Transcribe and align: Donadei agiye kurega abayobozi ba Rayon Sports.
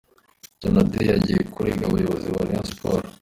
Donadei 0.61 1.09
agiye 1.17 1.41
kurega 1.53 1.83
abayobozi 1.85 2.27
ba 2.35 2.41
Rayon 2.47 2.65
Sports. 2.71 3.09